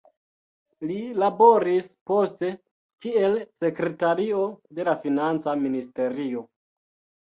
[0.91, 2.51] Li laboris poste
[3.07, 4.45] kiel sekretario
[4.83, 6.49] de la Financa ministerio.